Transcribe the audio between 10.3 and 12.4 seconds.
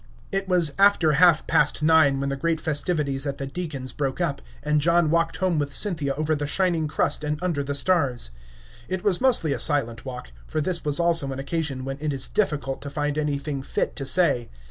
for this was also an occasion when it is